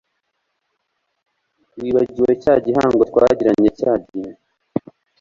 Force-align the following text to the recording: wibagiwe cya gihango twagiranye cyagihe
wibagiwe 1.81 2.31
cya 2.43 2.55
gihango 2.65 3.01
twagiranye 3.09 3.69
cyagihe 3.79 4.31